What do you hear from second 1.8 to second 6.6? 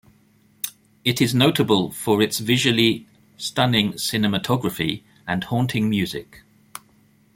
for its "visually stunning cinematography and haunting music".